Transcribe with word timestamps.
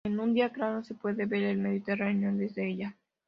En 0.03 0.19
un 0.19 0.33
día 0.33 0.49
claro 0.51 0.83
se 0.83 0.95
puede 0.95 1.27
ver 1.27 1.43
el 1.43 1.59
Mediterráneo 1.59 2.33
desde 2.33 2.67
ella. 2.67 2.95